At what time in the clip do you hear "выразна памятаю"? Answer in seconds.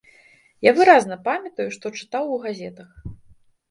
0.77-1.69